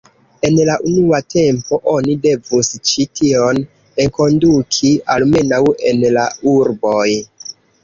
En 0.47 0.55
la 0.67 0.77
unua 0.91 1.19
tempo 1.33 1.79
oni 1.91 2.15
devus 2.23 2.71
ĉi 2.93 3.05
tion 3.19 3.61
enkonduki 4.07 4.95
almenaŭ 5.19 5.63
en 5.93 6.03
la 6.19 6.27
urboj. 6.57 7.07